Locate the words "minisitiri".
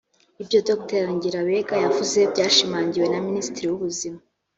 3.27-3.65